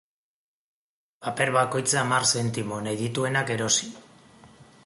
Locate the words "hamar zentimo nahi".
2.03-2.99